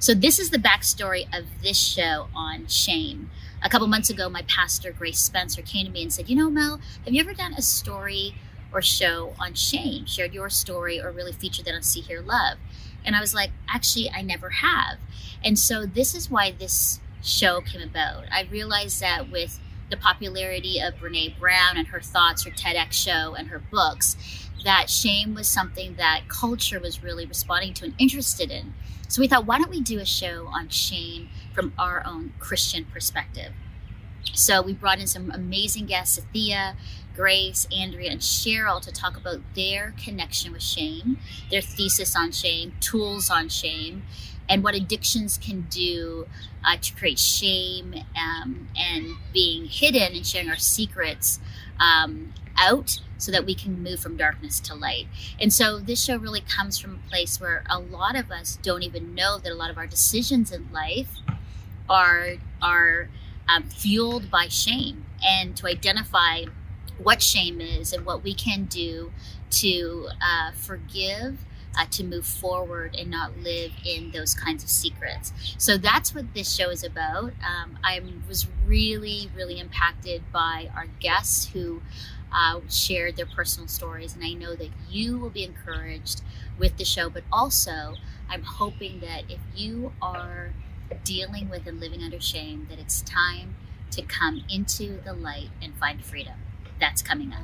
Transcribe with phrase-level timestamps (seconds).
[0.00, 3.32] So, this is the backstory of this show on shame.
[3.64, 6.48] A couple months ago, my pastor, Grace Spencer, came to me and said, You know,
[6.48, 8.36] Mel, have you ever done a story
[8.72, 10.06] or show on shame?
[10.06, 12.58] Shared your story or really featured that on See, Hear, Love?
[13.04, 14.98] And I was like, Actually, I never have.
[15.42, 18.26] And so, this is why this show came about.
[18.30, 19.58] I realized that with
[19.90, 24.16] the popularity of Brene Brown and her thoughts, her TEDx show, and her books,
[24.64, 28.74] that shame was something that culture was really responding to and interested in.
[29.08, 32.84] So we thought, why don't we do a show on shame from our own Christian
[32.84, 33.52] perspective?
[34.34, 36.76] So we brought in some amazing guests, Cynthia,
[37.16, 41.18] Grace, Andrea, and Cheryl to talk about their connection with shame,
[41.50, 44.02] their thesis on shame, tools on shame,
[44.48, 46.26] and what addictions can do
[46.64, 51.38] uh, to create shame um, and being hidden and sharing our secrets
[51.78, 55.06] um, out so that we can move from darkness to light.
[55.40, 58.82] And so this show really comes from a place where a lot of us don't
[58.82, 61.18] even know that a lot of our decisions in life
[61.88, 63.08] are are
[63.48, 66.44] um, fueled by shame, and to identify
[66.98, 69.12] what shame is and what we can do
[69.50, 71.38] to uh, forgive.
[71.76, 75.32] Uh, to move forward and not live in those kinds of secrets.
[75.58, 77.32] So that's what this show is about.
[77.46, 81.80] Um, I was really, really impacted by our guests who
[82.32, 84.14] uh, shared their personal stories.
[84.14, 86.22] And I know that you will be encouraged
[86.58, 87.94] with the show, but also
[88.28, 90.50] I'm hoping that if you are
[91.04, 93.54] dealing with and living under shame, that it's time
[93.92, 96.34] to come into the light and find freedom.
[96.78, 97.42] That's coming up.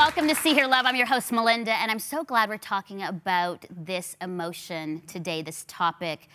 [0.00, 0.86] Welcome to See Hear Love.
[0.86, 5.66] I'm your host, Melinda, and I'm so glad we're talking about this emotion today, this
[5.68, 6.26] topic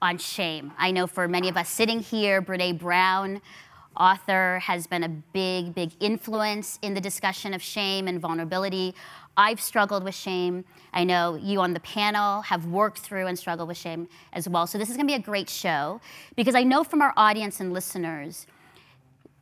[0.00, 0.72] on shame.
[0.78, 3.42] I know for many of us sitting here, Brene Brown,
[3.94, 8.94] author, has been a big, big influence in the discussion of shame and vulnerability.
[9.36, 10.64] I've struggled with shame.
[10.94, 14.66] I know you on the panel have worked through and struggled with shame as well.
[14.66, 16.00] So, this is going to be a great show
[16.34, 18.46] because I know from our audience and listeners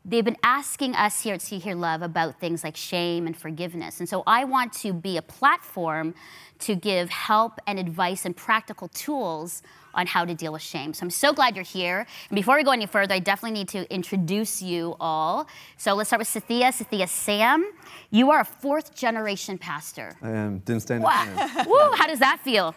[0.05, 4.01] they've been asking us here at See Hear Love about things like shame and forgiveness.
[4.01, 6.15] And so I want to be a platform
[6.61, 9.63] to give help and advice and practical tools
[9.95, 10.95] on how to deal with shame.
[10.95, 12.07] So I'm so glad you're here.
[12.29, 15.49] And before we go any further, I definitely need to introduce you all.
[15.77, 16.71] So let's start with Cynthia.
[16.73, 17.73] Cynthia Sam,
[18.11, 20.17] you are a fourth generation pastor.
[20.23, 20.59] I am.
[20.61, 21.27] Didn't stand wow.
[21.67, 22.75] Woo, how does that feel?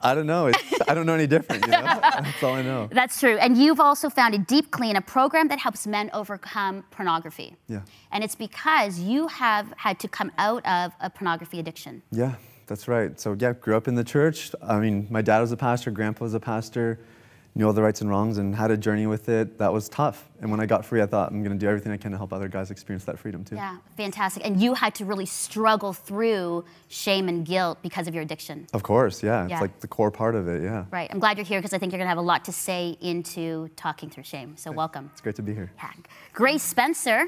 [0.00, 0.50] I don't know.
[0.86, 1.66] I don't know any different.
[1.66, 1.82] You know?
[2.02, 2.88] That's all I know.
[2.92, 3.36] That's true.
[3.38, 7.56] And you've also founded Deep Clean, a program that helps men overcome pornography.
[7.68, 7.80] Yeah.
[8.12, 12.02] And it's because you have had to come out of a pornography addiction.
[12.12, 12.34] Yeah,
[12.66, 13.18] that's right.
[13.18, 14.52] So yeah, grew up in the church.
[14.62, 17.00] I mean, my dad was a pastor, grandpa was a pastor
[17.58, 20.30] knew all the rights and wrongs and had a journey with it that was tough.
[20.40, 22.16] And when I got free, I thought I'm going to do everything I can to
[22.16, 23.56] help other guys experience that freedom too.
[23.56, 24.46] Yeah, fantastic.
[24.46, 28.68] And you had to really struggle through shame and guilt because of your addiction.
[28.72, 29.46] Of course, yeah.
[29.48, 29.54] yeah.
[29.54, 30.84] It's like the core part of it, yeah.
[30.92, 31.08] Right.
[31.10, 32.96] I'm glad you're here because I think you're going to have a lot to say
[33.00, 34.56] into talking through shame.
[34.56, 35.10] So welcome.
[35.12, 35.72] It's great to be here.
[35.76, 35.90] Yeah.
[36.32, 37.26] Grace Spencer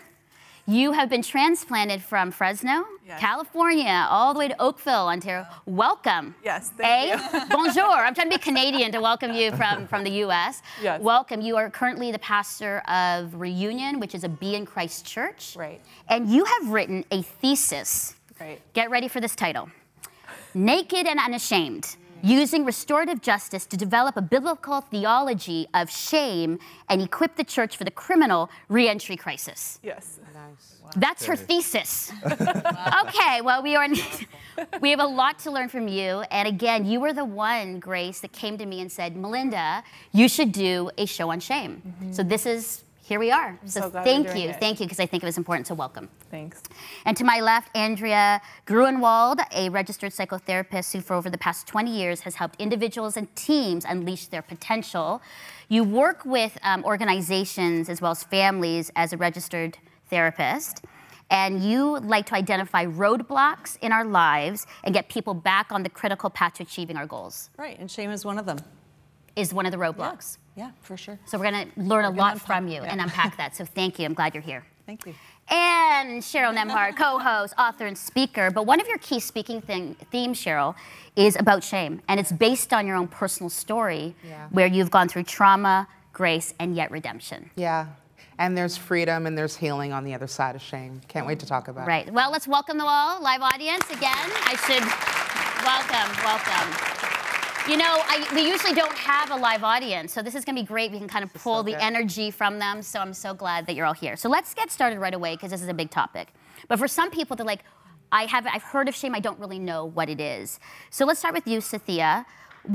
[0.67, 3.21] you have been transplanted from Fresno, yes.
[3.21, 5.47] California, all the way to Oakville, Ontario.
[5.67, 6.35] Welcome.
[6.45, 7.41] Yes, thank you.
[7.51, 7.85] Bonjour.
[7.85, 10.63] I'm trying to be Canadian to welcome you from, from the U.S.
[10.83, 11.01] Yes.
[11.01, 11.41] Welcome.
[11.41, 15.55] You are currently the pastor of Reunion, which is a Be in Christ church.
[15.57, 15.81] Right.
[16.09, 18.15] And you have written a thesis.
[18.41, 18.61] Right.
[18.73, 19.71] Get ready for this title.
[20.55, 26.59] Naked and Unashamed using restorative justice to develop a biblical theology of shame
[26.89, 29.79] and equip the church for the criminal reentry crisis.
[29.83, 30.21] Yes.
[30.35, 30.79] Nice.
[30.83, 30.91] Wow.
[30.97, 32.13] That's her thesis.
[32.25, 33.87] okay, well, we are
[34.81, 36.23] we have a lot to learn from you.
[36.31, 39.83] And again, you were the one, Grace, that came to me and said, Melinda,
[40.13, 41.83] you should do a show on shame.
[41.87, 42.13] Mm-hmm.
[42.13, 43.59] So this is here we are.
[43.65, 44.61] So, so thank you, it.
[44.61, 46.09] thank you, because I think it was important to welcome.
[46.31, 46.63] Thanks.
[47.05, 51.91] And to my left, Andrea Gruenwald, a registered psychotherapist who, for over the past 20
[51.91, 55.21] years, has helped individuals and teams unleash their potential.
[55.69, 59.77] You work with um, organizations as well as families as a registered
[60.09, 60.85] therapist.
[61.31, 65.91] And you like to identify roadblocks in our lives and get people back on the
[65.91, 67.51] critical path to achieving our goals.
[67.57, 68.59] Right, and shame is one of them.
[69.37, 70.37] Is one of the roadblocks.
[70.37, 70.41] Yeah.
[70.61, 71.19] Yeah, for sure.
[71.25, 72.93] So we're going to learn a lot from you yeah.
[72.93, 73.57] and unpack that.
[73.57, 74.05] So thank you.
[74.05, 74.65] I'm glad you're here.
[74.87, 75.15] Thank you.
[75.49, 78.51] And Cheryl Nembhard, co-host, author, and speaker.
[78.51, 80.75] But one of your key speaking thing, themes, Cheryl,
[81.15, 84.49] is about shame, and it's based on your own personal story, yeah.
[84.51, 87.51] where you've gone through trauma, grace, and yet redemption.
[87.55, 87.87] Yeah.
[88.39, 91.01] And there's freedom and there's healing on the other side of shame.
[91.09, 92.03] Can't wait to talk about right.
[92.03, 92.07] it.
[92.07, 92.15] Right.
[92.15, 94.31] Well, let's welcome the all, live audience again.
[94.45, 94.83] I should
[95.65, 97.00] welcome, welcome.
[97.69, 100.63] You know, I, we usually don't have a live audience, so this is going to
[100.63, 100.91] be great.
[100.91, 101.81] We can kind of pull so the good.
[101.81, 102.83] energy from them.
[102.83, 104.17] So I'm so glad that you're all here.
[104.17, 106.33] So let's get started right away because this is a big topic.
[106.69, 107.65] But for some people, they're like,
[108.11, 109.15] I have, I've heard of shame.
[109.15, 110.59] I don't really know what it is.
[110.89, 112.27] So let's start with you, Cynthia.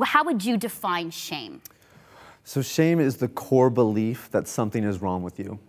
[0.03, 1.61] How would you define shame?
[2.43, 5.59] So shame is the core belief that something is wrong with you.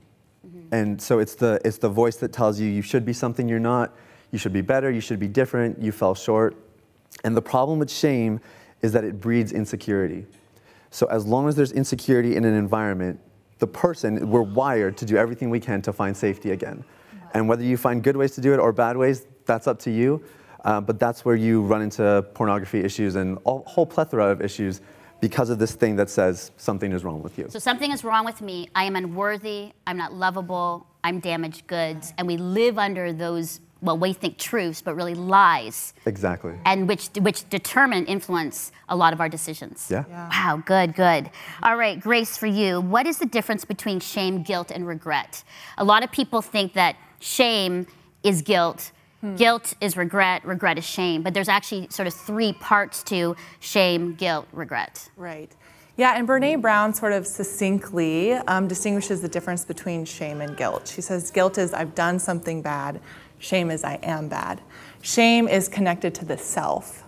[0.47, 0.75] Mm-hmm.
[0.75, 3.59] And so it's the it's the voice that tells you you should be something you're
[3.59, 3.97] not,
[4.31, 6.55] you should be better, you should be different, you fell short.
[7.25, 8.41] And the problem with shame
[8.83, 10.27] is that it breeds insecurity.
[10.91, 13.21] So as long as there's insecurity in an environment,
[13.59, 16.85] the person we're wired to do everything we can to find safety again.
[17.35, 19.91] And whether you find good ways to do it or bad ways, that's up to
[19.91, 20.23] you.
[20.65, 24.81] Uh, but that's where you run into pornography issues and a whole plethora of issues
[25.21, 27.47] because of this thing that says something is wrong with you.
[27.49, 28.69] So something is wrong with me.
[28.75, 29.73] I am unworthy.
[29.87, 30.87] I'm not lovable.
[31.05, 32.13] I'm damaged goods.
[32.19, 36.55] And we live under those, well, we think truths, but really lies, Exactly.
[36.65, 39.89] and which, which determine, influence a lot of our decisions.
[39.91, 40.05] Yeah.
[40.09, 41.31] Wow, good, good.
[41.63, 45.45] All right, Grace, for you, what is the difference between shame, guilt, and regret?
[45.79, 47.87] A lot of people think that shame
[48.23, 48.93] is guilt,
[49.37, 54.15] guilt is regret, regret is shame, but there's actually sort of three parts to shame,
[54.15, 55.09] guilt, regret.
[55.17, 55.51] Right.
[55.99, 60.93] Yeah, and Brene Brown sort of succinctly um, distinguishes the difference between shame and guilt.
[60.95, 63.01] She says guilt is I've done something bad,
[63.39, 64.61] shame is I am bad.
[65.03, 67.05] Shame is connected to the self.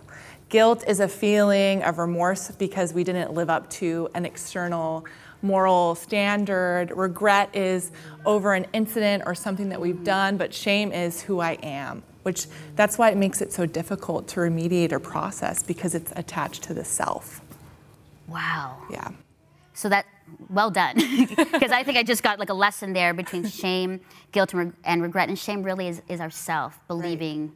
[0.49, 5.05] Guilt is a feeling of remorse because we didn't live up to an external
[5.41, 6.91] moral standard.
[6.91, 7.91] Regret is
[8.25, 12.47] over an incident or something that we've done, but shame is who I am, which
[12.75, 16.73] that's why it makes it so difficult to remediate or process because it's attached to
[16.73, 17.41] the self.
[18.27, 18.77] Wow.
[18.91, 19.09] Yeah.
[19.73, 20.05] So that,
[20.49, 20.95] well done.
[21.27, 24.73] Because I think I just got like a lesson there between shame, guilt, and, reg-
[24.83, 25.29] and regret.
[25.29, 27.53] And shame really is, is ourself believing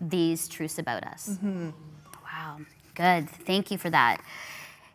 [0.00, 1.30] these truths about us.
[1.30, 1.70] Mm-hmm.
[2.24, 2.58] Wow,
[2.94, 3.28] good.
[3.28, 4.20] Thank you for that.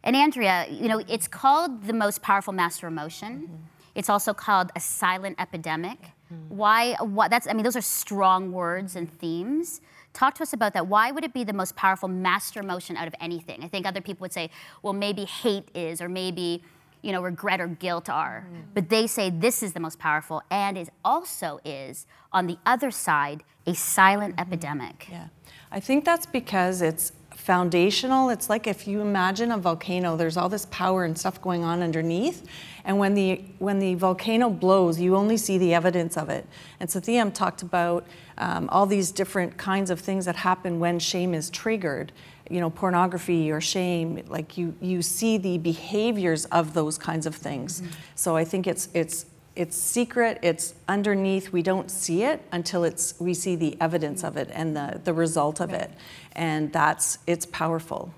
[0.04, 3.44] And Andrea, you know, it's called the most powerful master emotion.
[3.44, 3.56] Mm-hmm.
[3.96, 6.00] It's also called a silent epidemic.
[6.34, 6.56] Mm-hmm.
[6.56, 6.94] Why?
[7.00, 7.30] What?
[7.32, 7.48] That's.
[7.48, 9.82] I mean, those are strong words and themes.
[10.14, 10.88] Talk to us about that.
[10.88, 13.64] Why would it be the most powerful master emotion out of anything?
[13.64, 14.52] I think other people would say,
[14.84, 16.64] well, maybe hate is, or maybe,
[17.04, 18.48] you know, regret or guilt are.
[18.74, 22.90] But they say this is the most powerful, and it also is on the other
[22.90, 25.08] side a silent epidemic.
[25.12, 25.28] Yeah.
[25.72, 28.30] I think that's because it's foundational.
[28.30, 31.82] It's like if you imagine a volcano, there's all this power and stuff going on
[31.82, 32.48] underneath.
[32.86, 36.46] And when the when the volcano blows, you only see the evidence of it.
[36.80, 38.06] And so Thiam talked about
[38.38, 42.12] um, all these different kinds of things that happen when shame is triggered.
[42.54, 44.08] You know, pornography or shame.
[44.38, 47.82] Like you you see the behaviors of those kinds of things.
[47.82, 47.92] Mm-hmm.
[48.16, 53.06] So I think it's it's it's secret it's underneath we don't see it until it's
[53.20, 55.92] we see the evidence of it and the, the result of it
[56.36, 58.12] and that's it's powerful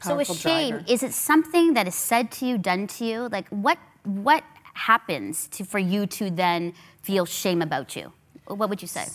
[0.00, 0.84] So with shame, driver.
[0.94, 3.28] is it something that is said to you, done to you?
[3.36, 4.42] Like what what
[4.74, 8.12] happens to for you to then feel shame about you?
[8.46, 9.06] What would you say?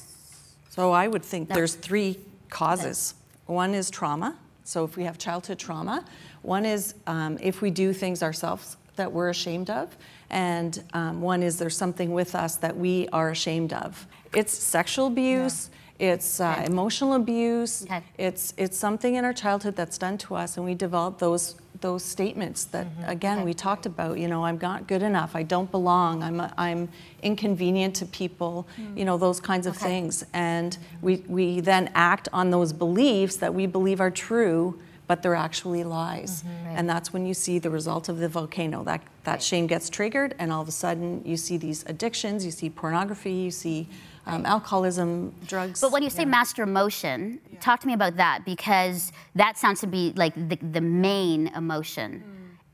[0.76, 1.56] so i would think No.
[1.56, 2.18] there's three
[2.50, 3.16] causes
[3.46, 4.30] one is trauma
[4.64, 6.04] so if we have childhood trauma
[6.42, 9.96] one is um, if we do things ourselves that we're ashamed of
[10.30, 14.08] and um, one is there's something with us that we are ashamed of.
[14.34, 15.70] It's sexual abuse
[16.00, 18.02] it's uh, emotional abuse Okay.
[18.18, 22.04] it's it's something in our childhood that's done to us and we develop those those
[22.04, 23.10] statements that mm-hmm.
[23.10, 26.88] again we talked about you know i'm not good enough i don't belong i'm i'm
[27.22, 28.98] inconvenient to people mm.
[28.98, 29.86] you know those kinds of Okay.
[29.86, 30.26] things.
[30.34, 35.36] And we we then act on those beliefs that we believe are true but they're
[35.36, 36.44] actually lies.
[36.44, 38.84] Mm-hmm, and that's when you see the result of the volcano.
[38.86, 42.52] That that shame gets triggered and all of a sudden you see these addictions you
[42.52, 43.88] see pornography you see
[44.26, 45.82] um, alcoholism drugs.
[45.82, 49.88] But when you say master emotion, talk to me about that because that sounds to
[49.88, 52.24] be like the, the main emotion.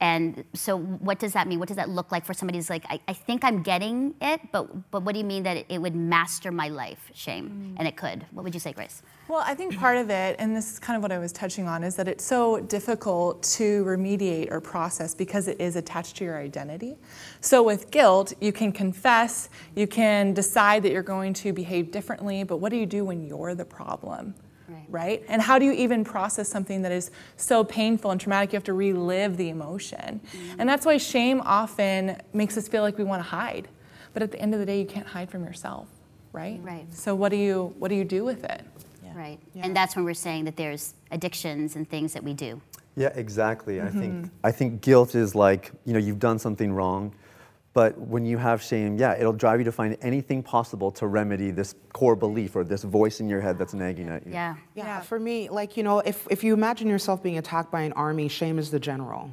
[0.01, 1.59] And so, what does that mean?
[1.59, 4.39] What does that look like for somebody who's like, I, I think I'm getting it,
[4.51, 7.11] but but what do you mean that it, it would master my life?
[7.13, 7.75] Shame, mm.
[7.77, 8.25] and it could.
[8.31, 9.01] What would you say, Grace?
[9.27, 11.67] Well, I think part of it, and this is kind of what I was touching
[11.67, 16.23] on, is that it's so difficult to remediate or process because it is attached to
[16.23, 16.97] your identity.
[17.41, 22.43] So with guilt, you can confess, you can decide that you're going to behave differently,
[22.43, 24.33] but what do you do when you're the problem?
[24.89, 24.99] Right.
[25.09, 25.23] Right?
[25.27, 28.51] And how do you even process something that is so painful and traumatic?
[28.51, 30.19] You have to relive the emotion.
[30.57, 33.67] And that's why shame often makes us feel like we want to hide.
[34.13, 35.87] But at the end of the day, you can't hide from yourself,
[36.33, 36.59] right?
[36.63, 36.85] Right.
[36.93, 38.63] So what do you what do you do with it?
[39.15, 39.39] Right.
[39.55, 42.61] And that's when we're saying that there's addictions and things that we do.
[42.95, 43.81] Yeah, exactly.
[43.81, 44.45] I think mm-hmm.
[44.45, 47.13] I think guilt is like you know you've done something wrong,
[47.73, 51.51] But when you have shame, yeah, it'll drive you to find anything possible to remedy
[51.51, 54.33] this core belief or this voice in your head that's nagging at you.
[54.33, 54.55] Yeah.
[54.75, 57.93] Yeah, for me, like, you know, if, if you imagine yourself being attacked by an
[57.93, 59.31] army, shame is the general,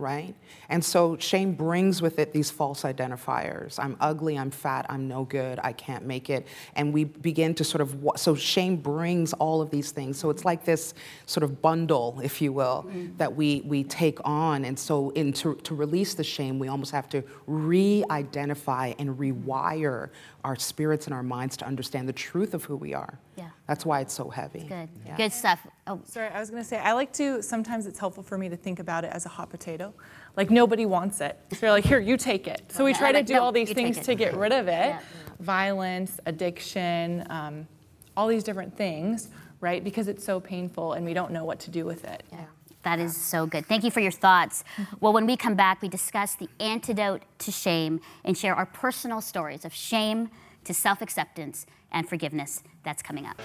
[0.00, 0.34] right?
[0.68, 3.78] And so shame brings with it these false identifiers.
[3.78, 6.48] I'm ugly, I'm fat, I'm no good, I can't make it.
[6.74, 10.18] And we begin to sort of, so shame brings all of these things.
[10.18, 10.94] So it's like this
[11.26, 13.16] sort of bundle, if you will, mm-hmm.
[13.18, 14.64] that we, we take on.
[14.64, 20.08] And so in, to, to release the shame, we almost have to re-identify and rewire
[20.44, 23.18] our spirits and our minds to understand the truth of who we are.
[23.40, 23.48] Yeah.
[23.66, 24.66] That's why it's so heavy.
[24.68, 24.88] Good.
[25.06, 25.16] Yeah.
[25.16, 25.66] Good stuff.
[25.86, 28.50] Oh, Sorry, I was going to say, I like to, sometimes it's helpful for me
[28.50, 29.94] to think about it as a hot potato.
[30.36, 31.38] Like nobody wants it.
[31.52, 32.70] So you're like, here, you take it.
[32.70, 35.00] So we try to do all these things to get rid of it Yeah.
[35.38, 37.66] violence, addiction, um,
[38.14, 39.30] all these different things,
[39.62, 39.82] right?
[39.82, 42.22] Because it's so painful and we don't know what to do with it.
[42.30, 42.44] Yeah.
[42.82, 43.64] That is so good.
[43.66, 44.64] Thank you for your thoughts.
[45.00, 49.20] Well, when we come back, we discuss the antidote to shame and share our personal
[49.20, 50.30] stories of shame
[50.64, 52.62] to self acceptance and forgiveness.
[52.84, 53.40] That's coming up.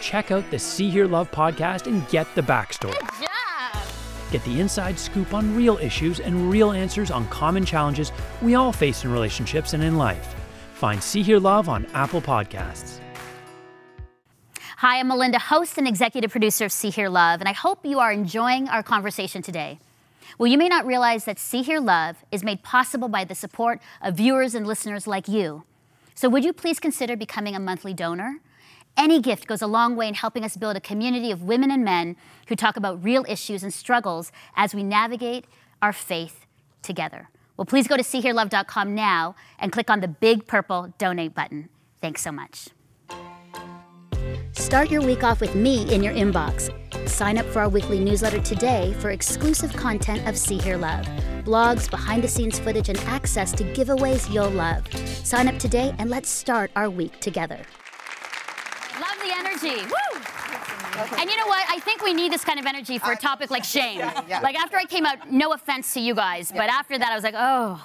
[0.00, 2.96] Check out the See Hear Love podcast and get the backstory.
[3.20, 3.28] Yeah.
[4.30, 8.72] Get the inside scoop on real issues and real answers on common challenges we all
[8.72, 10.34] face in relationships and in life.
[10.74, 12.98] Find See Hear Love on Apple Podcasts.
[14.78, 18.00] Hi, I'm Melinda, host and executive producer of See Hear Love, and I hope you
[18.00, 19.78] are enjoying our conversation today.
[20.38, 23.80] Well, you may not realize that See Hear Love is made possible by the support
[24.00, 25.62] of viewers and listeners like you.
[26.14, 28.40] So, would you please consider becoming a monthly donor?
[28.96, 31.84] Any gift goes a long way in helping us build a community of women and
[31.84, 32.16] men
[32.48, 35.46] who talk about real issues and struggles as we navigate
[35.80, 36.46] our faith
[36.82, 37.30] together.
[37.56, 41.68] Well, please go to seehearlove.com now and click on the big purple donate button.
[42.00, 42.68] Thanks so much.
[44.52, 46.70] Start your week off with me in your inbox.
[47.08, 51.06] Sign up for our weekly newsletter today for exclusive content of See Hear Love,
[51.44, 54.86] blogs, behind the scenes footage, and access to giveaways you'll love.
[55.24, 57.60] Sign up today and let's start our week together.
[59.00, 59.82] Love the energy.
[59.86, 60.20] Woo!
[61.18, 61.64] And you know what?
[61.70, 63.98] I think we need this kind of energy for a topic like shame.
[63.98, 64.40] yeah.
[64.42, 67.24] Like after I came out, no offense to you guys, but after that I was
[67.24, 67.82] like, oh,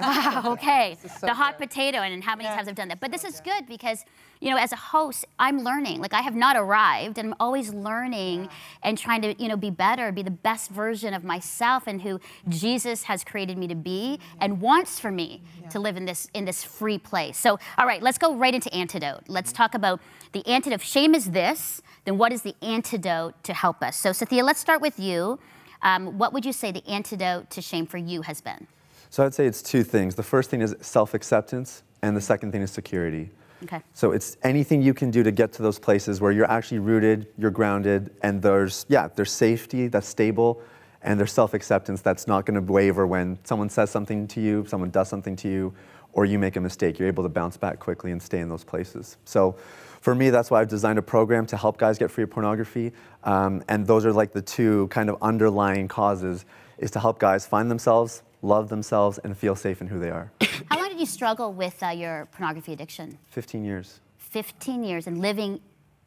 [0.00, 0.96] wow, okay.
[1.02, 1.68] so the hot good.
[1.68, 3.00] potato, and how many times I've done that.
[3.00, 4.04] But this is good because,
[4.40, 6.00] you know, as a host, I'm learning.
[6.00, 8.48] Like I have not arrived, and I'm always learning
[8.82, 12.20] and trying to, you know, be better, be the best version of myself and who
[12.48, 16.44] Jesus has created me to be and wants for me to live in this in
[16.44, 17.38] this free place.
[17.38, 19.22] So, all right, let's go right into antidote.
[19.28, 20.00] Let's talk about
[20.32, 20.82] the antidote.
[20.82, 21.82] Shame is this.
[22.04, 23.96] Then what is the antidote to help us?
[23.96, 25.38] So, Cynthia, let's start with you.
[25.82, 28.66] Um, what would you say the antidote to shame for you has been?
[29.10, 30.14] So I'd say it's two things.
[30.14, 33.30] The first thing is self acceptance, and the second thing is security.
[33.64, 33.80] Okay.
[33.94, 37.26] So it's anything you can do to get to those places where you're actually rooted,
[37.38, 40.60] you're grounded, and there's yeah, there's safety that's stable,
[41.02, 44.90] and there's self-acceptance that's not going to waver when someone says something to you, someone
[44.90, 45.72] does something to you,
[46.12, 46.98] or you make a mistake.
[46.98, 49.16] You're able to bounce back quickly and stay in those places.
[49.24, 49.56] So
[50.00, 52.92] for me, that's why I've designed a program to help guys get free of pornography,
[53.24, 56.44] um, and those are like the two kind of underlying causes
[56.78, 60.32] is to help guys find themselves, love themselves, and feel safe in who they are.
[60.70, 63.18] How long did you struggle with uh, your pornography addiction?
[63.30, 64.00] 15 years.
[64.18, 65.60] 15 years and living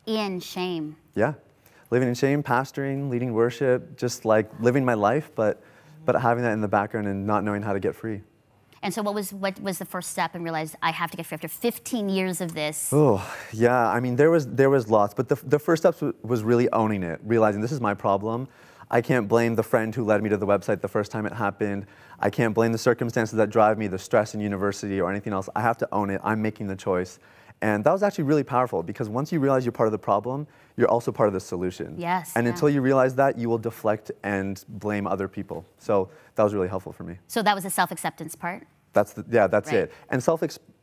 [0.05, 0.95] in shame.
[1.15, 1.33] Yeah.
[1.91, 5.61] Living in shame, pastoring, leading worship, just like living my life, but,
[6.05, 8.21] but having that in the background and not knowing how to get free.
[8.81, 11.25] And so, what was what was the first step and realize I have to get
[11.25, 12.89] free after 15 years of this?
[12.93, 13.89] Oh, yeah.
[13.89, 17.03] I mean, there was, there was lots, but the, the first step was really owning
[17.03, 18.47] it, realizing this is my problem.
[18.91, 21.33] I can't blame the friend who led me to the website the first time it
[21.33, 21.85] happened.
[22.19, 25.47] I can't blame the circumstances that drive me, the stress in university or anything else.
[25.55, 26.19] I have to own it.
[26.23, 27.19] I'm making the choice.
[27.61, 30.47] And that was actually really powerful because once you realize you're part of the problem,
[30.77, 31.93] you're also part of the solution.
[31.97, 32.53] Yes, And yeah.
[32.53, 35.65] until you realize that, you will deflect and blame other people.
[35.77, 37.17] So that was really helpful for me.
[37.27, 38.65] So that was the self-acceptance part.
[38.93, 39.81] That's the, yeah, that's Right.
[39.81, 39.93] it.
[40.09, 40.41] And self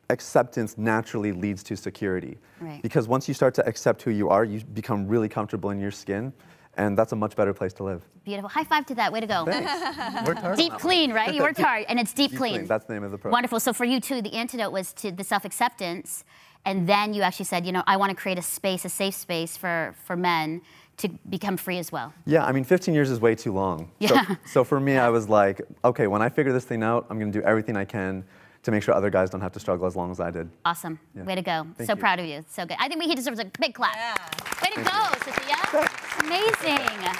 [0.09, 2.37] acceptance naturally leads to security.
[2.61, 2.81] Right.
[2.81, 5.91] Because once you start to accept who you are, you become really comfortable in your
[5.91, 6.31] skin,
[6.77, 8.03] and that's a much better place to live.
[8.23, 8.49] Beautiful.
[8.49, 9.11] High five to that.
[9.11, 9.45] Way to go.
[9.45, 11.33] Worked hard Deep clean, right?
[11.33, 12.53] You worked hard, and it's deep, Deep clean.
[12.53, 13.33] Clean, that's the name of the program.
[13.33, 13.59] Wonderful.
[13.59, 16.23] So for you too, the antidote was to the self-acceptance,
[16.65, 19.15] and then you actually said, you know, I want to create a space, a safe
[19.15, 20.61] space for for men
[20.97, 22.13] to become free as well.
[22.25, 23.91] Yeah, I mean, 15 years is way too long.
[23.99, 24.25] Yeah.
[24.25, 27.19] So, so for me, I was like, okay, when I figure this thing out, I'm
[27.19, 28.25] going to do everything I can
[28.67, 30.49] to make sure other guys don't have to struggle as long as I did.
[30.65, 30.99] Awesome.
[31.15, 31.65] Way to go.
[31.77, 31.99] Thank so you.
[31.99, 32.43] proud of you.
[32.49, 32.75] So good.
[32.79, 33.95] I think he deserves a big clap.
[33.95, 34.15] Yeah.
[34.61, 35.89] Way to go, Cynthia.
[36.19, 37.17] Amazing.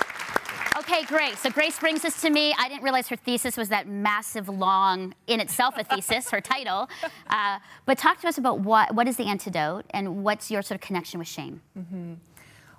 [0.78, 1.38] Okay, great.
[1.38, 2.54] So Grace brings this to me.
[2.60, 6.90] I didn't realize her thesis was that massive, long, in itself a thesis, her title.
[7.30, 10.76] Uh, but talk to us about what, what is the antidote and what's your sort
[10.76, 11.62] of connection with shame?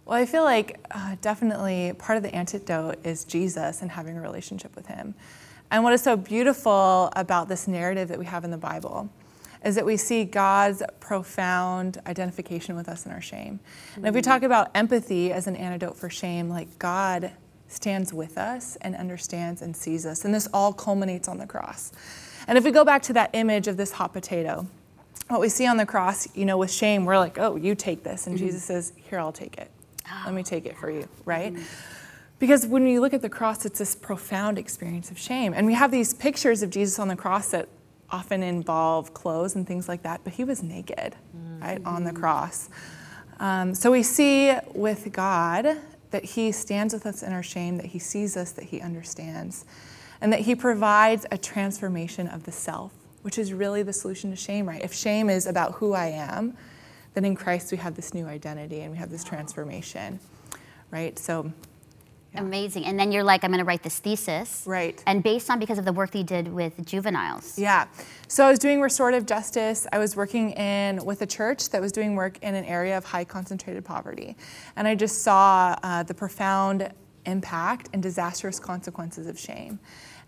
[0.06, 4.22] Well, I feel like uh, definitely part of the antidote is Jesus and having a
[4.22, 5.14] relationship with Him.
[5.70, 9.10] And what is so beautiful about this narrative that we have in the Bible
[9.64, 13.60] is that we see God's profound identification with us in our shame.
[13.96, 17.32] And if we talk about empathy as an antidote for shame, like God
[17.66, 20.24] stands with us and understands and sees us.
[20.24, 21.92] And this all culminates on the cross.
[22.46, 24.66] And if we go back to that image of this hot potato,
[25.28, 28.02] what we see on the cross, you know, with shame, we're like, oh, you take
[28.02, 28.26] this.
[28.26, 28.46] And mm-hmm.
[28.46, 29.70] Jesus says, here, I'll take it.
[30.24, 31.52] Let me take it for you, right?
[31.52, 31.97] Mm-hmm.
[32.38, 35.52] Because when you look at the cross, it's this profound experience of shame.
[35.54, 37.68] And we have these pictures of Jesus on the cross that
[38.10, 41.62] often involve clothes and things like that, but he was naked, mm-hmm.
[41.62, 42.70] right, on the cross.
[43.40, 45.78] Um, so we see with God
[46.10, 49.64] that he stands with us in our shame, that he sees us, that he understands,
[50.20, 52.92] and that he provides a transformation of the self,
[53.22, 54.82] which is really the solution to shame, right?
[54.82, 56.56] If shame is about who I am,
[57.14, 60.20] then in Christ we have this new identity and we have this transformation,
[60.90, 61.18] right?
[61.18, 61.52] So.
[62.38, 62.84] Amazing.
[62.84, 64.64] And then you're like, I'm going to write this thesis.
[64.66, 65.02] Right.
[65.06, 67.58] And based on because of the work that you did with juveniles.
[67.58, 67.86] Yeah.
[68.28, 69.86] So I was doing restorative justice.
[69.92, 73.04] I was working in with a church that was doing work in an area of
[73.04, 74.36] high concentrated poverty.
[74.76, 76.92] And I just saw uh, the profound
[77.26, 79.78] impact and disastrous consequences of shame.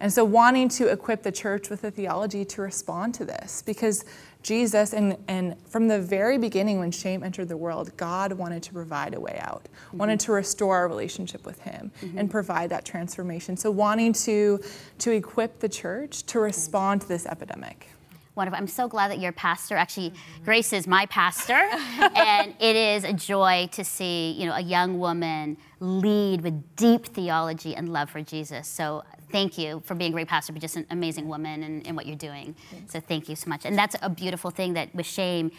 [0.01, 4.05] And so wanting to equip the church with a theology to respond to this because
[4.43, 8.73] Jesus, and, and from the very beginning when shame entered the world, God wanted to
[8.73, 9.99] provide a way out, mm-hmm.
[9.99, 12.19] wanted to restore our relationship with Him mm-hmm.
[12.19, 13.57] and provide that transformation.
[13.57, 14.61] So, wanting to,
[14.99, 17.89] to equip the church to respond to this epidemic.
[18.37, 18.59] Wonderful.
[18.59, 20.45] I'm so glad that your pastor, actually, mm-hmm.
[20.45, 21.53] Grace is my pastor,
[22.15, 27.07] and it is a joy to see you know a young woman lead with deep
[27.07, 28.69] theology and love for Jesus.
[28.69, 31.97] So thank you for being a great pastor, but just an amazing woman and, and
[31.97, 32.55] what you're doing.
[32.89, 33.65] So thank you so much.
[33.65, 35.51] And that's a beautiful thing that with shame,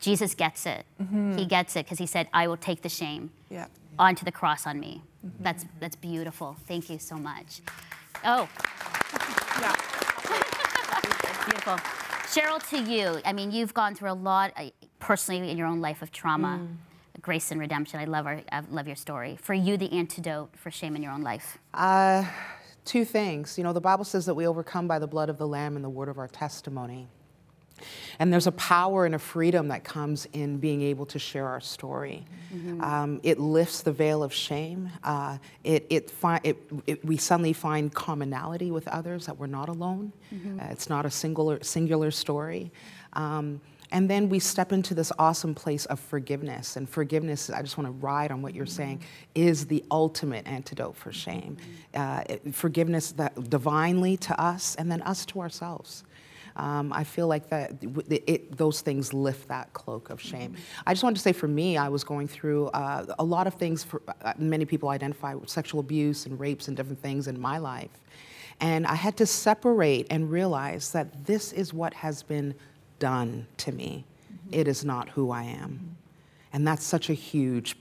[0.00, 0.84] Jesus gets it.
[1.00, 1.38] Mm-hmm.
[1.38, 3.66] He gets it because he said, I will take the shame yeah.
[3.98, 5.02] onto the cross on me.
[5.24, 5.42] Mm-hmm.
[5.42, 6.56] That's, that's beautiful.
[6.66, 7.60] Thank you so much.
[8.24, 8.48] Oh.
[9.58, 9.74] Yeah.
[11.46, 11.97] beautiful.
[12.38, 15.80] Cheryl, to you, I mean, you've gone through a lot uh, personally in your own
[15.80, 16.60] life of trauma.
[16.62, 16.76] Mm
[17.20, 17.98] grace and redemption.
[17.98, 19.36] I love our, I love your story.
[19.42, 21.58] For you, the antidote for shame in your own life.
[21.74, 22.24] Uh,
[22.84, 23.58] two things.
[23.58, 25.84] You know, the Bible says that we overcome by the blood of the Lamb and
[25.84, 27.08] the word of our testimony.
[28.18, 31.60] And there's a power and a freedom that comes in being able to share our
[31.60, 32.26] story.
[32.54, 32.80] Mm-hmm.
[32.82, 34.90] Um, it lifts the veil of shame.
[35.04, 39.68] Uh, it, it, fi- it, it, we suddenly find commonality with others that we're not
[39.68, 40.12] alone.
[40.34, 40.60] Mm-hmm.
[40.60, 42.70] Uh, it's not a singular, singular story.
[43.12, 43.60] Um,
[43.90, 46.76] and then we step into this awesome place of forgiveness.
[46.76, 49.02] And forgiveness, I just want to ride on what you're saying,
[49.34, 51.56] is the ultimate antidote for shame.
[51.94, 56.04] Uh, forgiveness that divinely to us and then us to ourselves.
[56.58, 60.56] Um, I feel like that it, it, those things lift that cloak of shame.
[60.86, 63.54] I just wanted to say for me, I was going through uh, a lot of
[63.54, 63.84] things.
[63.84, 67.58] For uh, many people identify with sexual abuse and rapes and different things in my
[67.58, 67.90] life,
[68.60, 72.54] and I had to separate and realize that this is what has been
[72.98, 74.04] done to me.
[74.32, 74.60] Mm-hmm.
[74.60, 75.70] It is not who I am.
[75.70, 75.86] Mm-hmm.
[76.52, 77.76] And that's such a huge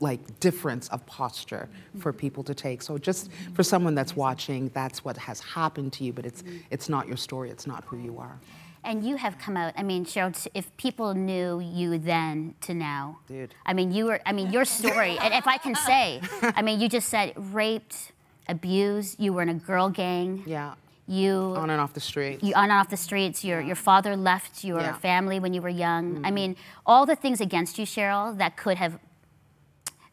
[0.00, 2.82] like difference of posture for people to take.
[2.82, 6.88] So just for someone that's watching, that's what has happened to you, but it's it's
[6.88, 8.38] not your story, it's not who you are.
[8.84, 9.74] And you have come out.
[9.76, 13.52] I mean, Cheryl, if people knew you then to now, dude.
[13.66, 14.20] I mean, you were.
[14.24, 15.18] I mean, your story.
[15.18, 18.12] and if I can say, I mean, you just said raped,
[18.48, 19.20] abused.
[19.20, 20.44] You were in a girl gang.
[20.46, 20.74] Yeah
[21.08, 22.42] you on and off the streets.
[22.42, 23.42] You on and off the streets.
[23.42, 24.98] Your your father left your yeah.
[24.98, 26.16] family when you were young.
[26.16, 26.26] Mm-hmm.
[26.26, 28.98] I mean, all the things against you, Cheryl, that could have,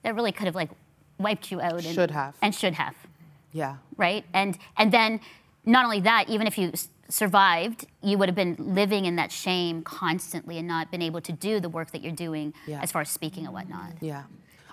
[0.06, 0.70] that really could have like
[1.18, 1.84] wiped you out.
[1.84, 2.36] And, should have.
[2.42, 2.96] And should have.
[3.52, 3.78] Yeah.
[3.98, 4.24] Right.
[4.34, 5.20] And and then,
[5.66, 6.72] not only that, even if you
[7.10, 11.32] survived, you would have been living in that shame constantly and not been able to
[11.32, 12.82] do the work that you're doing yeah.
[12.82, 13.94] as far as speaking and whatnot.
[14.02, 14.24] Yeah.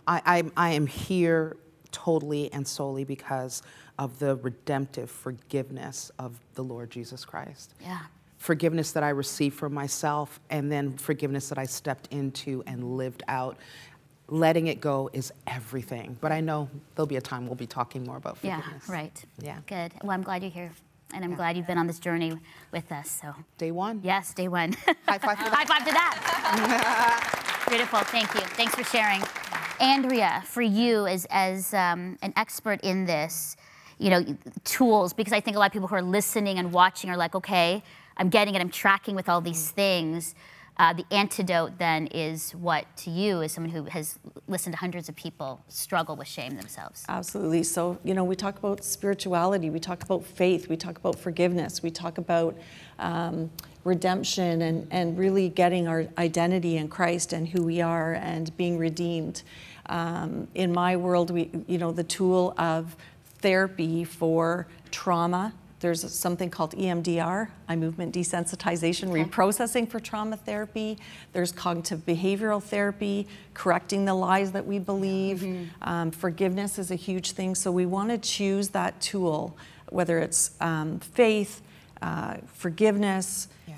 [0.07, 1.57] I, I, I am here
[1.92, 3.62] totally and solely because
[3.99, 7.75] of the redemptive forgiveness of the Lord Jesus Christ.
[7.81, 8.01] Yeah.
[8.38, 13.23] Forgiveness that I received for myself, and then forgiveness that I stepped into and lived
[13.29, 13.57] out.
[14.33, 16.16] Letting it go is everything.
[16.23, 18.85] But I know there'll be a time we'll be talking more about forgiveness.
[18.88, 19.25] Yeah, right.
[19.38, 19.59] Yeah.
[19.66, 19.92] Good.
[20.03, 20.73] Well, I'm glad you're here.
[21.12, 21.37] And I'm yeah.
[21.37, 22.33] glad you've been on this journey
[22.73, 23.11] with us.
[23.11, 24.01] So day one.
[24.03, 24.73] Yes, day one.
[25.07, 25.53] High five to that.
[25.55, 27.64] High five to that.
[27.68, 27.99] Beautiful.
[27.99, 28.40] Thank you.
[28.40, 29.21] Thanks for sharing.
[29.79, 33.59] Andrea, for you as as um, an expert in this,
[33.99, 34.25] you know,
[34.64, 37.35] tools because I think a lot of people who are listening and watching are like,
[37.35, 37.83] okay,
[38.16, 40.35] I'm getting it, I'm tracking with all these things.
[40.78, 45.08] Uh, the antidote then is what to you as someone who has listened to hundreds
[45.08, 47.04] of people struggle with shame themselves.
[47.08, 47.62] Absolutely.
[47.62, 51.82] So you know we talk about spirituality we talk about faith we talk about forgiveness
[51.82, 52.56] we talk about
[52.98, 53.50] um,
[53.85, 58.78] redemption and, and really getting our identity in christ and who we are and being
[58.78, 59.42] redeemed.
[59.87, 62.96] Um, in my world we you know the tool of
[63.40, 65.52] therapy for trauma
[65.83, 69.25] there's something called EMDR, eye movement desensitization, okay.
[69.25, 70.97] reprocessing for trauma therapy.
[71.33, 75.40] There's cognitive behavioral therapy, correcting the lies that we believe.
[75.40, 75.64] Mm-hmm.
[75.83, 77.57] Um, forgiveness is a huge thing.
[77.57, 79.57] So we want to choose that tool,
[79.88, 81.61] whether it's um, faith,
[82.01, 83.75] uh, forgiveness, yeah.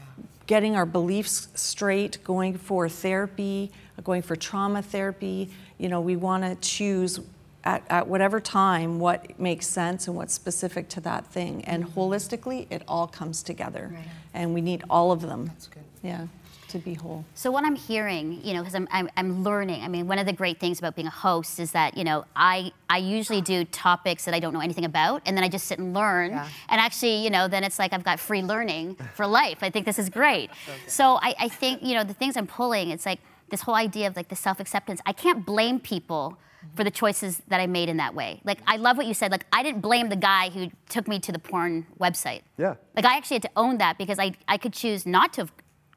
[0.46, 3.72] getting our beliefs straight, going for therapy,
[4.04, 5.50] going for trauma therapy.
[5.78, 7.18] You know, we want to choose
[7.64, 11.64] at, at whatever time what makes sense and what's specific to that thing.
[11.64, 11.98] And mm-hmm.
[11.98, 13.90] holistically, it all comes together.
[13.92, 14.04] Right.
[14.32, 15.46] And we need all of them.
[15.46, 15.84] That's good.
[16.02, 16.26] Yeah
[16.74, 17.24] to be whole.
[17.34, 19.82] So what I'm hearing, you know, because I'm, I'm, I'm learning.
[19.82, 22.24] I mean, one of the great things about being a host is that you know
[22.34, 25.66] I I usually do topics that I don't know anything about, and then I just
[25.66, 26.32] sit and learn.
[26.32, 26.48] Yeah.
[26.68, 29.58] And actually, you know, then it's like I've got free learning for life.
[29.62, 30.50] I think this is great.
[30.88, 32.90] so I, I think you know the things I'm pulling.
[32.90, 35.00] It's like this whole idea of like the self acceptance.
[35.06, 36.36] I can't blame people
[36.74, 38.40] for the choices that I made in that way.
[38.44, 39.30] Like, I love what you said.
[39.30, 42.42] Like, I didn't blame the guy who took me to the porn website.
[42.58, 42.74] Yeah.
[42.96, 45.52] Like, I actually had to own that because I, I could choose not to have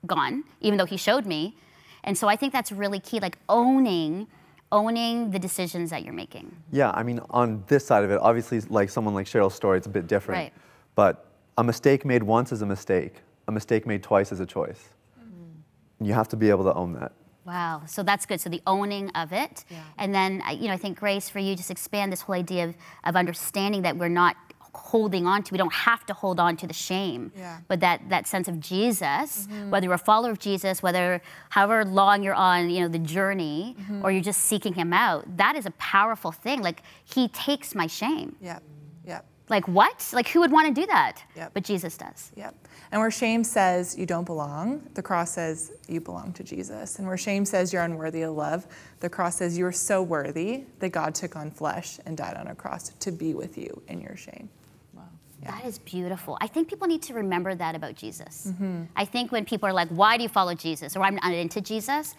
[0.05, 1.57] gone, even though he showed me.
[2.03, 4.27] And so I think that's really key, like owning
[4.71, 6.55] owning the decisions that you're making.
[6.71, 9.87] Yeah, I mean, on this side of it, obviously, like someone like Cheryl's story, it's
[9.87, 10.37] a bit different.
[10.37, 10.53] Right.
[10.95, 11.25] But
[11.57, 13.21] a mistake made once is a mistake.
[13.47, 14.89] A mistake made twice is a choice.
[15.19, 16.05] Mm-hmm.
[16.05, 17.13] You have to be able to own that.
[17.47, 17.83] Wow.
[17.87, 18.41] So that's good.
[18.41, 19.63] So the owning of it.
[19.69, 19.81] Yeah.
[19.97, 22.75] And then, you know, I think, Grace, for you, just expand this whole idea of,
[23.05, 24.35] of understanding that we're not
[24.73, 25.53] holding on to.
[25.53, 27.59] We don't have to hold on to the shame, yeah.
[27.67, 29.71] but that, that sense of Jesus, mm-hmm.
[29.71, 33.75] whether you're a follower of Jesus, whether however long you're on, you know, the journey,
[33.79, 34.03] mm-hmm.
[34.03, 36.61] or you're just seeking Him out, that is a powerful thing.
[36.61, 38.35] Like He takes my shame.
[38.41, 38.61] Yep.
[39.05, 39.25] Yep.
[39.49, 40.09] Like what?
[40.13, 41.23] Like who would want to do that?
[41.35, 41.51] Yep.
[41.53, 42.31] But Jesus does.
[42.35, 42.55] Yep.
[42.91, 46.99] And where shame says you don't belong, the cross says you belong to Jesus.
[46.99, 48.67] And where shame says you're unworthy of love,
[48.99, 52.47] the cross says you are so worthy that God took on flesh and died on
[52.47, 54.49] a cross to be with you in your shame.
[54.93, 55.03] Wow.
[55.41, 55.51] Yeah.
[55.51, 56.37] That is beautiful.
[56.41, 58.47] I think people need to remember that about Jesus.
[58.47, 58.83] Mm-hmm.
[58.95, 60.95] I think when people are like, why do you follow Jesus?
[60.95, 62.15] Or I'm not into Jesus,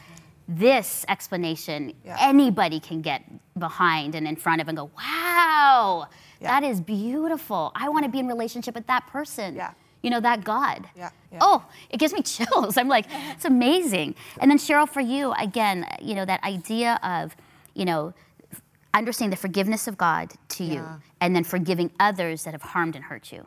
[0.48, 2.16] this explanation yeah.
[2.20, 3.22] anybody can get
[3.58, 6.08] behind and in front of and go, wow,
[6.40, 6.60] yeah.
[6.60, 7.72] that is beautiful.
[7.74, 9.54] I want to be in relationship with that person.
[9.56, 9.72] Yeah
[10.02, 10.88] you know, that God.
[10.96, 11.38] Yeah, yeah.
[11.40, 12.76] Oh, it gives me chills.
[12.76, 14.14] I'm like, it's amazing.
[14.40, 17.36] And then Cheryl, for you, again, you know, that idea of,
[17.74, 18.14] you know,
[18.94, 20.74] understanding the forgiveness of God to yeah.
[20.74, 23.46] you and then forgiving others that have harmed and hurt you.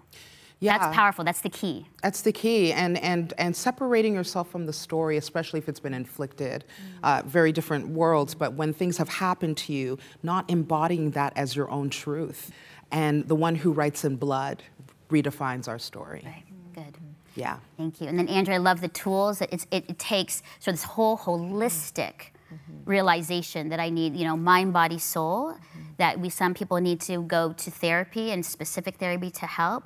[0.59, 0.77] Yeah.
[0.77, 1.25] That's powerful.
[1.25, 1.87] That's the key.
[2.03, 2.71] That's the key.
[2.71, 6.99] And, and, and separating yourself from the story, especially if it's been inflicted, mm.
[7.01, 11.55] uh, very different worlds, but when things have happened to you, not embodying that as
[11.55, 12.51] your own truth.
[12.91, 14.63] And the one who writes in blood
[15.09, 16.23] redefines our story.
[16.25, 16.43] Right.
[16.73, 16.97] Good.
[17.35, 17.57] Yeah.
[17.77, 18.07] Thank you.
[18.07, 20.43] And then, Andrew, I love the tools that it, it takes.
[20.59, 22.83] So this whole holistic mm-hmm.
[22.85, 25.53] realization that I need, you know, mind, body, soul.
[25.53, 25.79] Mm-hmm.
[25.97, 29.83] That we some people need to go to therapy and specific therapy to help.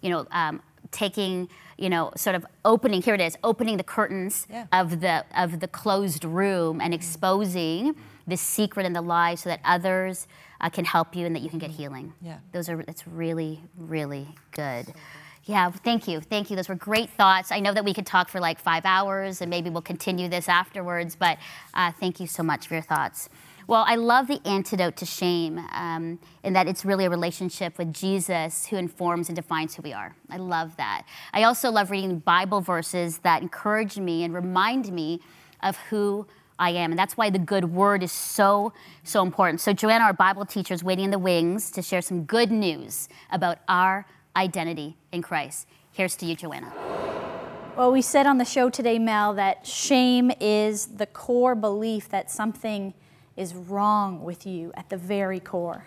[0.00, 4.46] You know, um, taking you know sort of opening here it is opening the curtains
[4.50, 4.66] yeah.
[4.72, 8.00] of the of the closed room and mm-hmm.
[8.26, 10.26] The secret and the lie so that others
[10.60, 12.12] uh, can help you and that you can get healing.
[12.20, 12.38] Yeah.
[12.52, 14.92] Those are, that's really, really good.
[15.44, 16.20] Yeah, thank you.
[16.20, 16.56] Thank you.
[16.56, 17.52] Those were great thoughts.
[17.52, 20.48] I know that we could talk for like five hours and maybe we'll continue this
[20.48, 21.38] afterwards, but
[21.72, 23.28] uh, thank you so much for your thoughts.
[23.68, 27.92] Well, I love the antidote to shame um, in that it's really a relationship with
[27.92, 30.14] Jesus who informs and defines who we are.
[30.30, 31.02] I love that.
[31.32, 35.20] I also love reading Bible verses that encourage me and remind me
[35.62, 36.26] of who
[36.58, 36.92] I am.
[36.92, 39.60] And that's why the good word is so, so important.
[39.60, 43.08] So, Joanna, our Bible teacher, is waiting in the wings to share some good news
[43.30, 45.66] about our identity in Christ.
[45.92, 46.72] Here's to you, Joanna.
[47.76, 52.30] Well, we said on the show today, Mel, that shame is the core belief that
[52.30, 52.94] something
[53.36, 55.84] is wrong with you at the very core.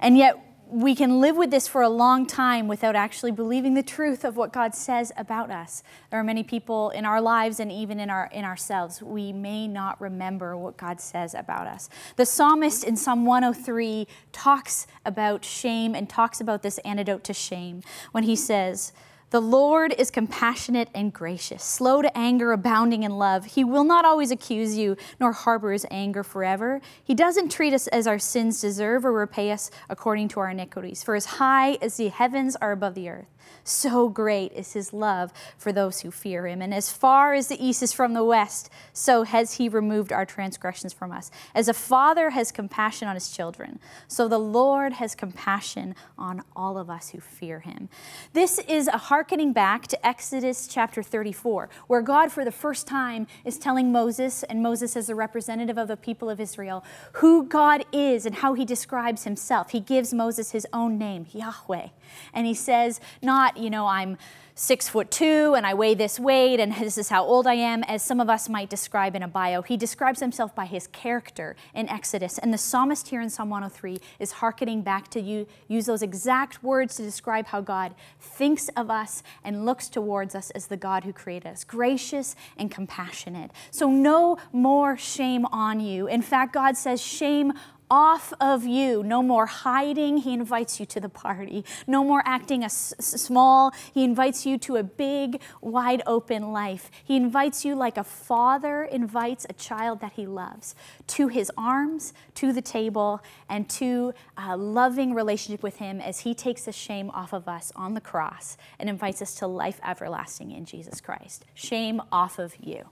[0.00, 3.82] And yet, we can live with this for a long time without actually believing the
[3.82, 5.82] truth of what God says about us.
[6.10, 9.66] There are many people in our lives and even in, our, in ourselves, we may
[9.66, 11.88] not remember what God says about us.
[12.16, 17.82] The psalmist in Psalm 103 talks about shame and talks about this antidote to shame
[18.12, 18.92] when he says,
[19.30, 23.44] the Lord is compassionate and gracious, slow to anger, abounding in love.
[23.44, 26.80] He will not always accuse you, nor harbor his anger forever.
[27.04, 31.02] He doesn't treat us as our sins deserve or repay us according to our iniquities.
[31.02, 33.26] For as high as the heavens are above the earth,
[33.64, 36.62] so great is his love for those who fear him.
[36.62, 40.24] And as far as the east is from the west, so has he removed our
[40.24, 41.30] transgressions from us.
[41.54, 46.78] As a father has compassion on his children, so the Lord has compassion on all
[46.78, 47.88] of us who fear him.
[48.32, 53.26] This is a hearkening back to Exodus chapter 34, where God, for the first time,
[53.44, 56.84] is telling Moses, and Moses as a representative of the people of Israel,
[57.14, 59.70] who God is and how he describes himself.
[59.70, 61.88] He gives Moses his own name, Yahweh.
[62.32, 64.18] And he says, not, you know, I'm
[64.58, 67.84] six foot two and I weigh this weight and this is how old I am,
[67.84, 69.62] as some of us might describe in a bio.
[69.62, 72.38] He describes himself by his character in Exodus.
[72.38, 76.62] And the psalmist here in Psalm 103 is hearkening back to you, use those exact
[76.62, 81.04] words to describe how God thinks of us and looks towards us as the God
[81.04, 83.52] who created us, gracious and compassionate.
[83.70, 86.08] So no more shame on you.
[86.08, 87.52] In fact, God says, shame
[87.90, 89.02] off of you.
[89.02, 90.18] No more hiding.
[90.18, 91.64] He invites you to the party.
[91.86, 93.72] No more acting small.
[93.92, 96.90] He invites you to a big, wide open life.
[97.02, 100.74] He invites you like a father invites a child that he loves
[101.06, 106.34] to his arms, to the table, and to a loving relationship with him as he
[106.34, 110.50] takes the shame off of us on the cross and invites us to life everlasting
[110.50, 111.44] in Jesus Christ.
[111.54, 112.84] Shame off of you.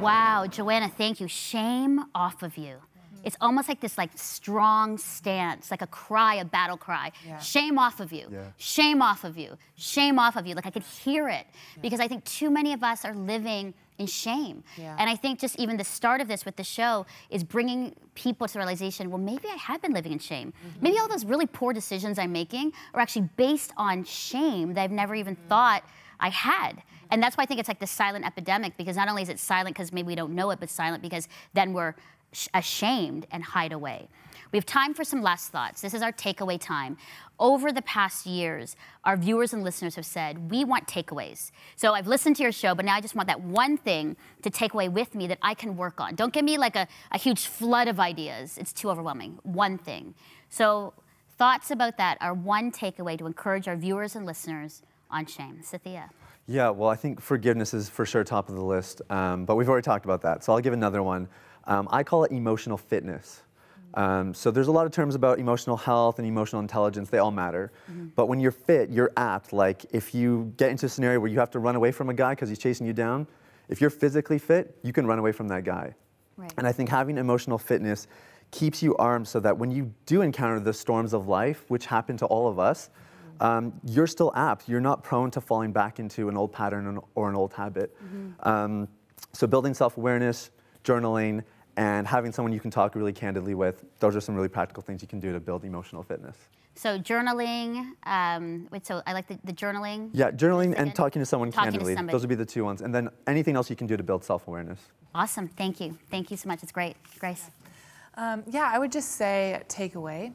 [0.00, 1.28] Wow, Joanna, thank you.
[1.28, 2.78] Shame off of you.
[3.22, 3.28] Mm-hmm.
[3.28, 7.12] It's almost like this like strong stance, like a cry, a battle cry.
[7.26, 7.38] Yeah.
[7.38, 8.26] Shame off of you.
[8.30, 8.46] Yeah.
[8.56, 9.56] Shame off of you.
[9.76, 10.54] Shame off of you.
[10.54, 11.46] Like I could hear it
[11.80, 14.64] because I think too many of us are living in shame.
[14.76, 14.96] Yeah.
[14.98, 18.46] And I think just even the start of this with the show is bringing people
[18.46, 20.52] to the realization, well, maybe I have been living in shame.
[20.52, 20.82] Mm-hmm.
[20.82, 24.90] Maybe all those really poor decisions I'm making are actually based on shame that I've
[24.90, 25.48] never even mm-hmm.
[25.48, 25.84] thought
[26.18, 26.82] I had.
[27.10, 29.38] And that's why I think it's like the silent epidemic because not only is it
[29.38, 31.96] silent because maybe we don't know it, but silent because then we're sh-
[32.54, 34.08] ashamed and hide away.
[34.52, 35.80] We have time for some last thoughts.
[35.80, 36.98] This is our takeaway time.
[37.40, 41.50] Over the past years, our viewers and listeners have said, we want takeaways.
[41.74, 44.50] So I've listened to your show, but now I just want that one thing to
[44.50, 46.14] take away with me that I can work on.
[46.14, 49.38] Don't give me like a, a huge flood of ideas, it's too overwhelming.
[49.42, 50.14] One thing.
[50.50, 50.92] So,
[51.38, 55.60] thoughts about that are one takeaway to encourage our viewers and listeners on shame.
[55.62, 56.10] Cynthia.
[56.46, 59.68] Yeah, well, I think forgiveness is for sure top of the list, um, but we've
[59.68, 60.44] already talked about that.
[60.44, 61.28] So I'll give another one.
[61.64, 63.42] Um, I call it emotional fitness.
[63.94, 67.10] Um, so there's a lot of terms about emotional health and emotional intelligence.
[67.10, 67.72] They all matter.
[68.16, 69.52] But when you're fit, you're apt.
[69.52, 72.14] Like if you get into a scenario where you have to run away from a
[72.14, 73.26] guy because he's chasing you down,
[73.68, 75.94] if you're physically fit, you can run away from that guy.
[76.36, 76.52] Right.
[76.56, 78.06] And I think having emotional fitness
[78.50, 82.16] keeps you armed so that when you do encounter the storms of life, which happen
[82.18, 82.90] to all of us,
[83.40, 84.68] um, you're still apt.
[84.68, 87.94] You're not prone to falling back into an old pattern or an old habit.
[88.40, 88.88] Um,
[89.32, 90.50] so building self-awareness,
[90.84, 91.44] journaling,
[91.76, 95.02] and having someone you can talk really candidly with, those are some really practical things
[95.02, 96.36] you can do to build emotional fitness.
[96.74, 97.92] So journaling.
[98.04, 100.10] Um, wait, so I like the, the journaling.
[100.12, 101.94] Yeah, journaling and talking to someone Talking to candidly.
[101.94, 102.14] somebody.
[102.14, 102.80] Those would be the two ones.
[102.80, 104.80] And then anything else you can do to build self-awareness.
[105.14, 105.48] Awesome.
[105.48, 105.98] Thank you.
[106.10, 106.62] Thank you so much.
[106.62, 106.96] It's great.
[107.18, 107.50] Grace.
[108.14, 110.32] Um, yeah, I would just say takeaway.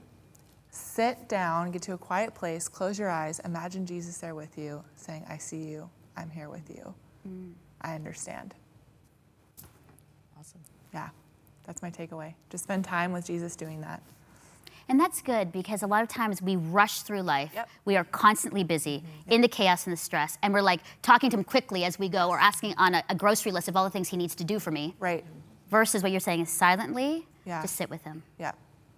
[0.69, 4.83] Sit down, get to a quiet place, close your eyes, imagine Jesus there with you,
[4.95, 6.93] saying, I see you, I'm here with you,
[7.81, 8.53] I understand.
[10.93, 11.05] Awesome.
[11.05, 11.09] Yeah,
[11.65, 12.33] that's my takeaway.
[12.49, 14.01] Just spend time with Jesus doing that.
[14.89, 17.51] And that's good because a lot of times we rush through life.
[17.53, 17.69] Yep.
[17.83, 19.31] We are constantly busy mm-hmm.
[19.31, 22.07] in the chaos and the stress, and we're like talking to him quickly as we
[22.07, 24.43] go or asking on a, a grocery list of all the things he needs to
[24.43, 24.95] do for me.
[24.99, 25.25] Right.
[25.69, 27.61] Versus what you're saying is silently Yeah.
[27.61, 28.23] just sit with him.
[28.39, 28.53] Yeah.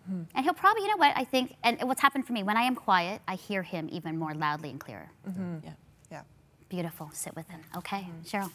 [0.05, 0.23] Hmm.
[0.35, 2.61] And he'll probably, you know what, I think, and what's happened for me, when I
[2.63, 5.09] am quiet, I hear him even more loudly and clearer.
[5.27, 5.57] Mm-hmm.
[5.63, 5.71] Yeah.
[6.11, 6.21] Yeah.
[6.69, 7.09] Beautiful.
[7.13, 7.61] Sit with him.
[7.77, 8.01] Okay.
[8.01, 8.37] Mm-hmm.
[8.37, 8.51] Cheryl.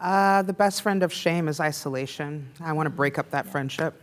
[0.00, 2.48] Uh, the best friend of shame is isolation.
[2.60, 4.00] I want to break up that friendship.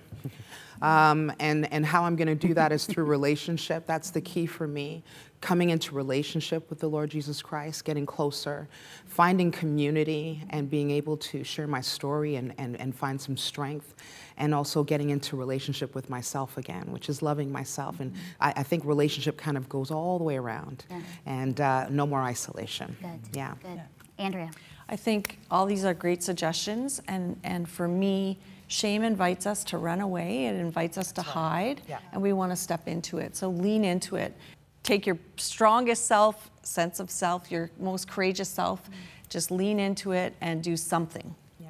[0.81, 3.85] Um, and, and how I'm going to do that is through relationship.
[3.85, 5.03] That's the key for me.
[5.39, 8.67] Coming into relationship with the Lord Jesus Christ, getting closer,
[9.05, 13.95] finding community, and being able to share my story and, and, and find some strength.
[14.37, 18.01] And also getting into relationship with myself again, which is loving myself.
[18.01, 20.83] And I, I think relationship kind of goes all the way around.
[21.25, 22.97] And uh, no more isolation.
[23.01, 23.19] Good.
[23.31, 23.53] Yeah.
[23.63, 23.81] Good.
[24.17, 24.51] Andrea.
[24.87, 29.77] I think all these are great suggestions, and, and for me, shame invites us to
[29.77, 31.99] run away, it invites us to hide, Yeah.
[32.11, 33.35] and we want to step into it.
[33.35, 34.35] So lean into it.
[34.83, 38.93] Take your strongest self, sense of self, your most courageous self, mm.
[39.29, 41.33] just lean into it and do something.
[41.59, 41.69] Yeah.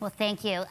[0.00, 0.64] Well, thank you.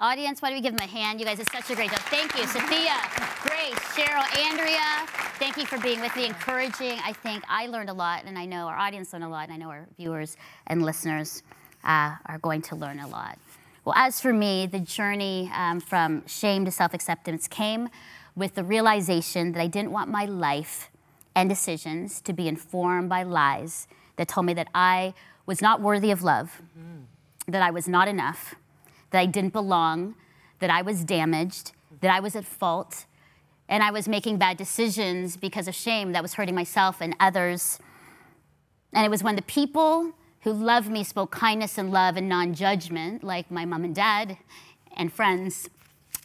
[0.00, 1.18] Audience, why don't we give them a hand?
[1.18, 1.98] You guys did such a great job.
[2.02, 2.94] Thank you, Sophia,
[3.42, 5.04] Grace, Cheryl, Andrea.
[5.40, 7.00] Thank you for being with me, encouraging.
[7.04, 9.52] I think I learned a lot, and I know our audience learned a lot, and
[9.54, 10.36] I know our viewers
[10.68, 11.42] and listeners
[11.82, 13.40] uh, are going to learn a lot.
[13.84, 17.88] Well, as for me, the journey um, from shame to self acceptance came
[18.36, 20.90] with the realization that I didn't want my life
[21.34, 26.12] and decisions to be informed by lies that told me that I was not worthy
[26.12, 26.62] of love,
[27.48, 28.54] that I was not enough,
[29.10, 30.14] that I didn't belong,
[30.58, 33.06] that I was damaged, that I was at fault,
[33.68, 37.78] and I was making bad decisions because of shame that was hurting myself and others.
[38.92, 42.54] And it was when the people who loved me spoke kindness and love and non
[42.54, 44.38] judgment, like my mom and dad
[44.96, 45.68] and friends,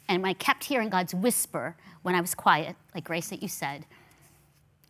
[0.08, 3.48] and when I kept hearing God's whisper when I was quiet, like Grace that you
[3.48, 3.86] said,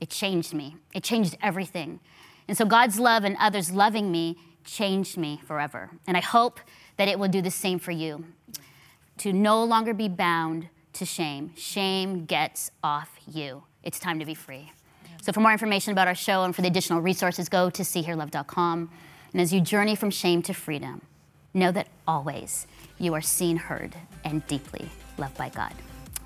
[0.01, 0.77] it changed me.
[0.93, 2.01] It changed everything.
[2.49, 5.91] And so God's love and others loving me changed me forever.
[6.07, 6.61] And I hope
[6.97, 8.25] that it will do the same for you.
[9.19, 11.53] To no longer be bound to shame.
[11.57, 13.65] Shame gets off you.
[13.83, 14.73] It's time to be free.
[15.23, 18.91] So, for more information about our show and for the additional resources, go to seehearlove.com.
[19.33, 21.03] And as you journey from shame to freedom,
[21.55, 22.67] know that always
[22.99, 25.73] you are seen, heard, and deeply loved by God.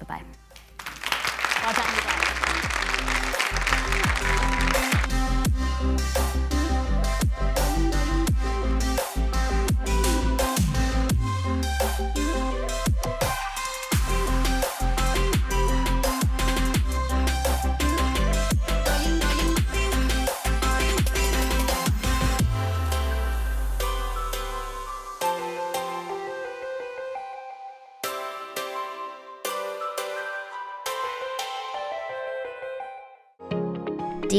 [0.00, 0.37] Bye bye.